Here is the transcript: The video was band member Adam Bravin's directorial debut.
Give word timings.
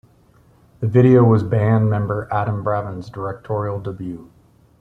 The 0.79 0.87
video 0.87 1.23
was 1.23 1.43
band 1.43 1.87
member 1.91 2.27
Adam 2.31 2.63
Bravin's 2.63 3.07
directorial 3.07 3.79
debut. 3.79 4.31